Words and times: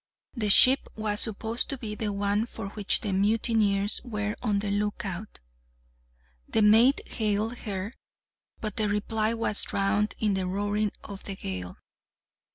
The 0.33 0.49
ship 0.49 0.87
was 0.95 1.21
supposed 1.21 1.69
to 1.69 1.77
be 1.77 1.93
the 1.93 2.11
one 2.11 2.47
for 2.47 2.69
which 2.69 3.01
the 3.01 3.13
mutineers 3.13 4.01
were 4.03 4.35
on 4.41 4.57
the 4.57 4.71
lookout. 4.71 5.39
The 6.49 6.63
mate 6.63 7.07
hailed 7.07 7.59
her, 7.59 7.93
but 8.59 8.77
the 8.77 8.89
reply 8.89 9.35
was 9.35 9.61
drowned 9.61 10.15
in 10.17 10.33
the 10.33 10.47
roaring 10.47 10.91
of 11.03 11.21
the 11.25 11.35
gale. 11.35 11.77